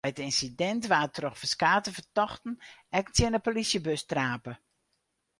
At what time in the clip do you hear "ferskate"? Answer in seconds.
1.39-1.89